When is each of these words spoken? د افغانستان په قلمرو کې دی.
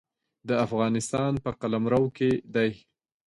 د 0.47 0.49
افغانستان 0.65 1.31
په 1.43 1.49
قلمرو 1.61 2.03
کې 2.17 2.29
دی. 2.55 2.69